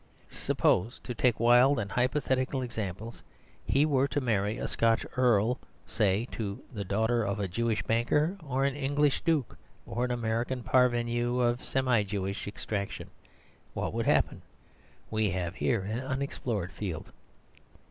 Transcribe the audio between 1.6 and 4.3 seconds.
and hypothetical examples, he were to